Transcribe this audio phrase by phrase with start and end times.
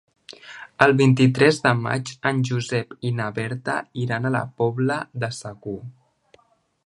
[0.85, 3.75] El vint-i-tres de maig en Josep i na Berta
[4.07, 5.79] iran a la Pobla de Segur.